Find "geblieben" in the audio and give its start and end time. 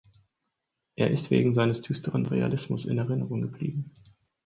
3.43-3.91